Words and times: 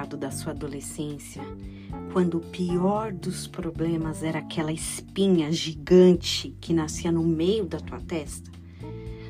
lembrado 0.00 0.16
da 0.16 0.30
sua 0.30 0.52
adolescência, 0.52 1.42
quando 2.12 2.38
o 2.38 2.40
pior 2.40 3.12
dos 3.12 3.46
problemas 3.46 4.22
era 4.22 4.38
aquela 4.38 4.72
espinha 4.72 5.52
gigante 5.52 6.56
que 6.58 6.72
nascia 6.72 7.12
no 7.12 7.22
meio 7.22 7.66
da 7.66 7.78
tua 7.78 8.00
testa? 8.00 8.50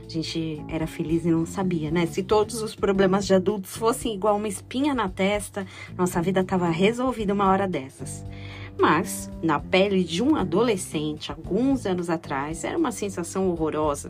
A 0.05 0.09
gente 0.09 0.63
era 0.69 0.87
feliz 0.87 1.25
e 1.25 1.31
não 1.31 1.45
sabia, 1.45 1.91
né? 1.91 2.07
Se 2.07 2.23
todos 2.23 2.63
os 2.63 2.77
problemas 2.77 3.27
de 3.27 3.35
adultos 3.35 3.77
fossem 3.77 4.15
igual 4.15 4.37
uma 4.37 4.47
espinha 4.47 4.95
na 4.95 5.09
testa, 5.09 5.67
nossa 5.97 6.23
vida 6.23 6.41
estava 6.41 6.69
resolvida 6.69 7.35
uma 7.35 7.49
hora 7.49 7.67
dessas. 7.67 8.25
Mas, 8.79 9.31
na 9.43 9.61
pele 9.61 10.03
de 10.03 10.23
um 10.23 10.37
adolescente, 10.37 11.31
alguns 11.31 11.85
anos 11.85 12.09
atrás, 12.09 12.65
era 12.65 12.79
uma 12.79 12.93
sensação 12.93 13.51
horrorosa. 13.51 14.09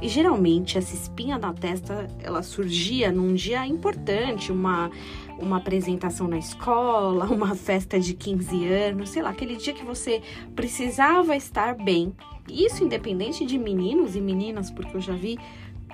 E 0.00 0.08
geralmente 0.08 0.78
essa 0.78 0.94
espinha 0.94 1.38
na 1.38 1.52
testa, 1.52 2.06
ela 2.20 2.42
surgia 2.42 3.10
num 3.10 3.34
dia 3.34 3.66
importante, 3.66 4.52
uma 4.52 4.90
uma 5.38 5.58
apresentação 5.58 6.28
na 6.28 6.38
escola, 6.38 7.26
uma 7.32 7.54
festa 7.54 7.98
de 7.98 8.14
15 8.14 8.66
anos, 8.66 9.10
sei 9.10 9.22
lá, 9.22 9.30
aquele 9.30 9.56
dia 9.56 9.72
que 9.72 9.84
você 9.84 10.22
precisava 10.54 11.36
estar 11.36 11.74
bem. 11.74 12.14
Isso 12.48 12.84
independente 12.84 13.46
de 13.46 13.58
meninos 13.58 14.14
e 14.16 14.20
meninas, 14.20 14.70
porque 14.70 14.96
eu 14.96 15.00
já 15.00 15.14
vi 15.14 15.38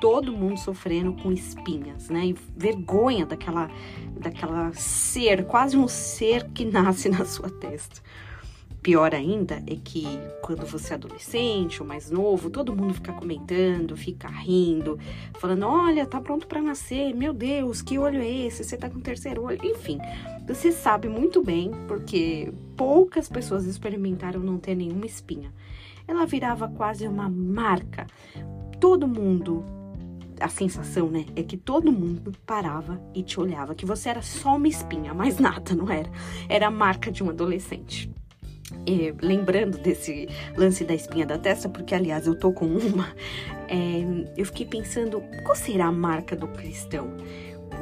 todo 0.01 0.33
mundo 0.33 0.59
sofrendo 0.59 1.13
com 1.13 1.31
espinhas, 1.31 2.09
né? 2.09 2.27
E 2.27 2.37
vergonha 2.57 3.27
daquela, 3.27 3.71
daquela 4.19 4.73
ser, 4.73 5.45
quase 5.45 5.77
um 5.77 5.87
ser 5.87 6.49
que 6.51 6.65
nasce 6.71 7.09
na 7.09 7.25
sua 7.25 7.51
testa. 7.51 8.01
Pior 8.83 9.15
ainda 9.15 9.63
é 9.67 9.77
que 9.77 10.07
quando 10.41 10.65
você 10.65 10.95
é 10.95 10.97
adolescente 10.97 11.83
ou 11.83 11.87
mais 11.87 12.11
novo, 12.11 12.49
todo 12.49 12.75
mundo 12.75 12.95
fica 12.95 13.13
comentando, 13.13 13.95
fica 13.95 14.27
rindo, 14.27 14.99
falando: 15.39 15.67
olha, 15.67 16.07
tá 16.07 16.19
pronto 16.19 16.47
para 16.47 16.63
nascer, 16.63 17.15
meu 17.15 17.35
Deus, 17.35 17.83
que 17.83 17.99
olho 17.99 18.23
é 18.23 18.29
esse? 18.29 18.65
Você 18.65 18.79
tá 18.79 18.89
com 18.89 18.99
terceiro 19.01 19.43
olho. 19.45 19.61
Enfim, 19.63 19.99
você 20.49 20.73
sabe 20.73 21.09
muito 21.11 21.43
bem, 21.43 21.73
porque 21.87 22.51
poucas 22.75 23.29
pessoas 23.29 23.67
experimentaram 23.67 24.41
não 24.41 24.57
ter 24.57 24.75
nenhuma 24.75 25.05
espinha. 25.05 25.53
Ela 26.09 26.25
virava 26.25 26.67
quase 26.67 27.07
uma 27.07 27.29
marca. 27.29 28.07
Todo 28.81 29.07
mundo 29.07 29.63
a 30.41 30.49
sensação, 30.49 31.11
né, 31.11 31.27
é 31.37 31.43
que 31.43 31.59
todo 31.59 31.93
mundo 31.93 32.33
parava 32.47 32.99
e 33.15 33.23
te 33.23 33.39
olhava, 33.39 33.75
que 33.75 33.85
você 33.85 34.09
era 34.09 34.23
só 34.23 34.57
uma 34.57 34.69
espinha, 34.69 35.13
mais 35.13 35.39
nada, 35.39 35.75
não 35.75 35.91
era? 35.91 36.11
Era 36.49 36.69
a 36.69 36.71
marca 36.71 37.13
de 37.13 37.23
um 37.23 37.29
adolescente. 37.29 38.11
E, 38.87 39.15
lembrando 39.21 39.79
desse 39.79 40.29
lance 40.57 40.85
da 40.85 40.95
espinha 40.95 41.27
da 41.27 41.39
testa, 41.39 41.69
porque 41.69 41.95
aliás 41.95 42.27
eu 42.27 42.35
tô 42.35 42.53
com 42.53 42.67
uma, 42.67 43.15
é, 43.69 44.03
eu 44.37 44.45
fiquei 44.47 44.67
pensando 44.67 45.23
qual 45.45 45.55
será 45.55 45.87
a 45.87 45.93
marca 45.93 46.35
do 46.35 46.49
cristão? 46.49 47.09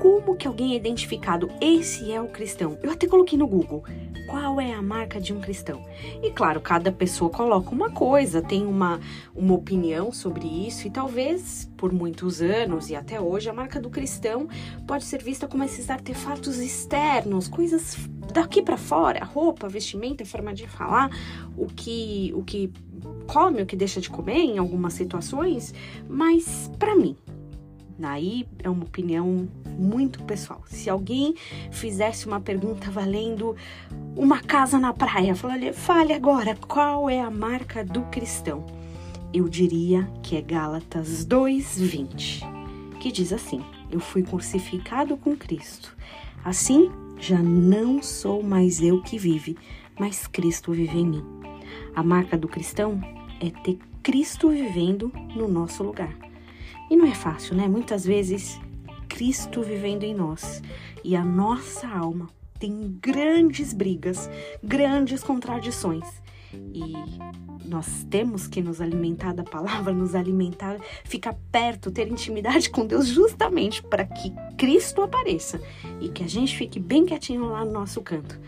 Como 0.00 0.36
que 0.36 0.46
alguém 0.46 0.74
é 0.74 0.76
identificado? 0.76 1.50
Esse 1.60 2.12
é 2.12 2.20
o 2.20 2.28
cristão. 2.28 2.78
Eu 2.82 2.92
até 2.92 3.06
coloquei 3.06 3.36
no 3.36 3.48
Google 3.48 3.82
qual 4.28 4.60
é 4.60 4.72
a 4.72 4.82
marca 4.82 5.18
de 5.18 5.32
um 5.32 5.40
cristão. 5.40 5.82
E 6.22 6.30
claro, 6.30 6.60
cada 6.60 6.92
pessoa 6.92 7.30
coloca 7.30 7.70
uma 7.70 7.90
coisa, 7.90 8.42
tem 8.42 8.64
uma, 8.64 9.00
uma 9.34 9.54
opinião 9.54 10.12
sobre 10.12 10.46
isso, 10.46 10.86
e 10.86 10.90
talvez 10.90 11.68
por 11.76 11.92
muitos 11.92 12.42
anos 12.42 12.90
e 12.90 12.94
até 12.94 13.18
hoje 13.18 13.48
a 13.48 13.52
marca 13.54 13.80
do 13.80 13.88
cristão 13.88 14.46
pode 14.86 15.04
ser 15.04 15.22
vista 15.22 15.48
como 15.48 15.64
esses 15.64 15.88
artefatos 15.88 16.58
externos, 16.58 17.48
coisas 17.48 17.96
daqui 18.32 18.60
para 18.60 18.76
fora, 18.76 19.24
roupa, 19.24 19.66
vestimenta, 19.66 20.24
forma 20.26 20.52
de 20.52 20.68
falar, 20.68 21.10
o 21.56 21.66
que 21.66 22.32
o 22.34 22.42
que 22.44 22.70
come, 23.26 23.62
o 23.62 23.66
que 23.66 23.76
deixa 23.76 24.00
de 24.00 24.10
comer 24.10 24.38
em 24.38 24.58
algumas 24.58 24.92
situações, 24.92 25.72
mas 26.08 26.70
para 26.78 26.94
mim, 26.94 27.16
Daí 27.98 28.46
é 28.62 28.70
uma 28.70 28.84
opinião 28.84 29.48
muito 29.76 30.22
pessoal. 30.22 30.62
Se 30.68 30.88
alguém 30.88 31.34
fizesse 31.72 32.26
uma 32.26 32.40
pergunta 32.40 32.90
valendo 32.92 33.56
uma 34.16 34.40
casa 34.40 34.78
na 34.78 34.92
praia, 34.92 35.34
fale, 35.34 35.72
fale 35.72 36.12
agora 36.12 36.54
qual 36.54 37.10
é 37.10 37.20
a 37.20 37.30
marca 37.30 37.84
do 37.84 38.02
cristão. 38.02 38.64
Eu 39.34 39.48
diria 39.48 40.08
que 40.22 40.36
é 40.36 40.40
Gálatas 40.40 41.26
2:20, 41.26 42.42
que 43.00 43.10
diz 43.10 43.32
assim: 43.32 43.64
Eu 43.90 43.98
fui 43.98 44.22
crucificado 44.22 45.16
com 45.16 45.36
Cristo. 45.36 45.96
Assim, 46.44 46.90
já 47.18 47.38
não 47.38 48.00
sou 48.00 48.44
mais 48.44 48.80
eu 48.80 49.02
que 49.02 49.18
vive, 49.18 49.58
mas 49.98 50.28
Cristo 50.28 50.70
vive 50.70 50.98
em 50.98 51.06
mim. 51.06 51.24
A 51.96 52.02
marca 52.02 52.38
do 52.38 52.46
cristão 52.46 53.00
é 53.40 53.50
ter 53.50 53.76
Cristo 54.04 54.50
vivendo 54.50 55.12
no 55.34 55.48
nosso 55.48 55.82
lugar. 55.82 56.14
E 56.90 56.96
não 56.96 57.06
é 57.06 57.14
fácil, 57.14 57.54
né? 57.54 57.68
Muitas 57.68 58.04
vezes 58.04 58.58
Cristo 59.08 59.62
vivendo 59.62 60.04
em 60.04 60.14
nós 60.14 60.62
e 61.04 61.16
a 61.16 61.24
nossa 61.24 61.86
alma 61.88 62.28
tem 62.58 62.98
grandes 63.00 63.72
brigas, 63.72 64.28
grandes 64.62 65.22
contradições. 65.22 66.04
E 66.52 66.94
nós 67.64 68.04
temos 68.10 68.46
que 68.46 68.62
nos 68.62 68.80
alimentar 68.80 69.34
da 69.34 69.44
palavra, 69.44 69.92
nos 69.94 70.14
alimentar, 70.14 70.78
ficar 71.04 71.36
perto, 71.52 71.90
ter 71.90 72.08
intimidade 72.08 72.70
com 72.70 72.86
Deus, 72.86 73.06
justamente 73.06 73.82
para 73.82 74.04
que 74.04 74.32
Cristo 74.56 75.02
apareça 75.02 75.60
e 76.00 76.08
que 76.08 76.24
a 76.24 76.28
gente 76.28 76.56
fique 76.56 76.80
bem 76.80 77.04
quietinho 77.04 77.46
lá 77.46 77.64
no 77.64 77.72
nosso 77.72 78.00
canto. 78.00 78.38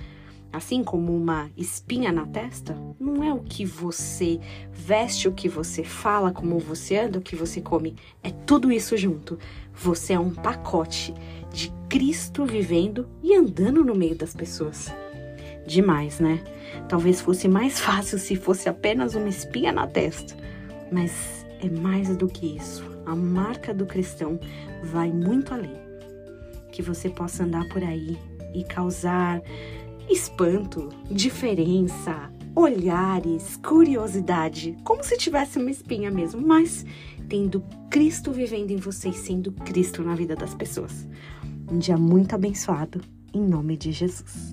Assim 0.52 0.82
como 0.82 1.16
uma 1.16 1.48
espinha 1.56 2.10
na 2.10 2.26
testa, 2.26 2.76
não 2.98 3.22
é 3.22 3.32
o 3.32 3.38
que 3.38 3.64
você 3.64 4.40
veste, 4.72 5.28
o 5.28 5.32
que 5.32 5.48
você 5.48 5.84
fala, 5.84 6.32
como 6.32 6.58
você 6.58 6.96
anda, 6.96 7.18
o 7.18 7.22
que 7.22 7.36
você 7.36 7.60
come. 7.60 7.94
É 8.22 8.30
tudo 8.30 8.72
isso 8.72 8.96
junto. 8.96 9.38
Você 9.74 10.14
é 10.14 10.18
um 10.18 10.30
pacote 10.30 11.14
de 11.52 11.72
Cristo 11.88 12.44
vivendo 12.44 13.08
e 13.22 13.34
andando 13.34 13.84
no 13.84 13.94
meio 13.94 14.16
das 14.16 14.34
pessoas. 14.34 14.92
Demais, 15.66 16.18
né? 16.18 16.42
Talvez 16.88 17.20
fosse 17.20 17.46
mais 17.46 17.78
fácil 17.80 18.18
se 18.18 18.34
fosse 18.34 18.68
apenas 18.68 19.14
uma 19.14 19.28
espinha 19.28 19.72
na 19.72 19.86
testa. 19.86 20.36
Mas 20.90 21.46
é 21.60 21.68
mais 21.68 22.16
do 22.16 22.26
que 22.26 22.56
isso. 22.56 22.82
A 23.06 23.14
marca 23.14 23.72
do 23.72 23.86
cristão 23.86 24.40
vai 24.82 25.12
muito 25.12 25.54
além. 25.54 25.78
Que 26.72 26.82
você 26.82 27.08
possa 27.08 27.44
andar 27.44 27.68
por 27.68 27.82
aí 27.84 28.18
e 28.54 28.64
causar 28.64 29.40
espanto, 30.10 30.88
diferença, 31.10 32.30
olhares, 32.54 33.56
curiosidade, 33.56 34.76
como 34.84 35.04
se 35.04 35.16
tivesse 35.16 35.58
uma 35.58 35.70
espinha 35.70 36.10
mesmo, 36.10 36.40
mas 36.40 36.84
tendo 37.28 37.62
Cristo 37.88 38.32
vivendo 38.32 38.72
em 38.72 38.76
você 38.76 39.10
e 39.10 39.14
sendo 39.14 39.52
Cristo 39.52 40.02
na 40.02 40.14
vida 40.14 40.34
das 40.34 40.54
pessoas. 40.54 41.08
Um 41.70 41.78
dia 41.78 41.96
muito 41.96 42.34
abençoado, 42.34 43.00
em 43.32 43.40
nome 43.40 43.76
de 43.76 43.92
Jesus. 43.92 44.52